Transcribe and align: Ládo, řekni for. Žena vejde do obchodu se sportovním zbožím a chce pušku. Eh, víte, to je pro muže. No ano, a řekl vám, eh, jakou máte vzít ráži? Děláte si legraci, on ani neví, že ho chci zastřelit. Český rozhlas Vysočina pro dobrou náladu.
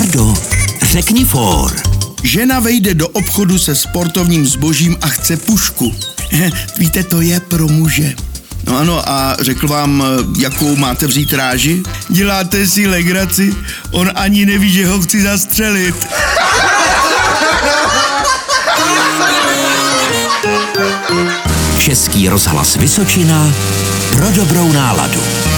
Ládo, 0.00 0.34
řekni 0.82 1.24
for. 1.24 1.82
Žena 2.22 2.60
vejde 2.60 2.94
do 2.94 3.08
obchodu 3.08 3.58
se 3.58 3.74
sportovním 3.74 4.46
zbožím 4.46 4.96
a 5.02 5.08
chce 5.08 5.36
pušku. 5.36 5.94
Eh, 6.32 6.50
víte, 6.78 7.02
to 7.02 7.20
je 7.20 7.40
pro 7.40 7.68
muže. 7.68 8.14
No 8.66 8.78
ano, 8.78 9.08
a 9.08 9.36
řekl 9.40 9.68
vám, 9.68 10.04
eh, 10.04 10.40
jakou 10.42 10.76
máte 10.76 11.06
vzít 11.06 11.32
ráži? 11.32 11.82
Děláte 12.08 12.66
si 12.66 12.86
legraci, 12.86 13.54
on 13.90 14.10
ani 14.14 14.46
neví, 14.46 14.72
že 14.72 14.86
ho 14.86 15.00
chci 15.00 15.22
zastřelit. 15.22 16.06
Český 21.78 22.28
rozhlas 22.28 22.76
Vysočina 22.76 23.52
pro 24.10 24.30
dobrou 24.30 24.72
náladu. 24.72 25.49